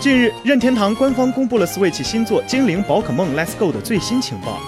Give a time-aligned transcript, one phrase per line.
[0.00, 4.60] 近日，任天堂官方公布了 Switch 新作《精灵宝可梦 Let's Go》的最新情报，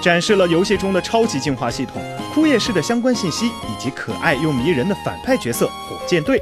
[0.00, 2.00] 展示了游戏中的超级进化系统、
[2.32, 6.40] 枯叶式的相关信息，以及可爱又迷人的反派角色火箭队。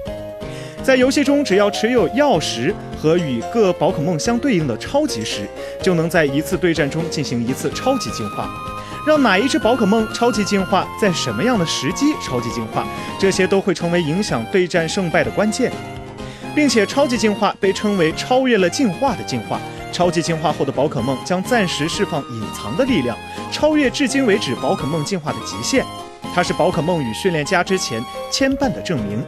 [0.82, 5.48] 在游戏中，只要持有药石和与各宝可梦相对应的超级石，
[5.82, 8.46] 就能在一次对战中进行一次超级进化。
[9.06, 12.86] 让哪一只宝可梦超级进化，在什么样的时机超级进化，
[13.18, 15.72] 这些都会成为影响对战胜败的关键。
[16.54, 19.60] 并且，超级进化被称为超越了进化的进化。
[19.92, 23.16] 超级进化后的宝可梦将暂时释放隐藏的力量，
[23.52, 25.84] 超越至今为止宝可梦进化的极限。
[26.34, 29.24] 它是宝可梦与训练家之前牵绊的证明。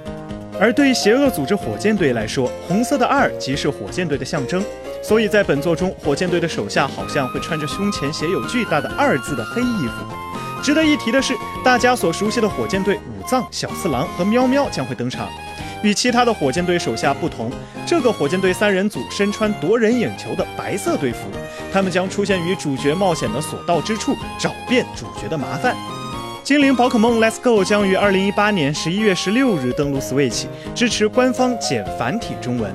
[0.58, 4.64] 而对邪恶组织火箭队来说，红色的二即是火箭队的象征，
[5.02, 10.25] 所以在本作中，火箭队的手下好像会穿着胸前写有巨大的二字的黑衣服。
[10.66, 15.28] 值得一提的是，大家所熟悉的火箭队武藏、小次郎和喵喵将会登场。
[15.80, 17.52] 与其他的火箭队手下不同，
[17.86, 21.28] 这个火箭队三人组身穿夺人眼球的白色队服，
[21.72, 25.76] 他们将出现于主角冒险的所到之处，找遍主角的麻烦。
[26.42, 32.74] 精灵宝可梦 Let's Go 将于二零一八年十一月十六日登陆 Switch，支持官方简繁体中文。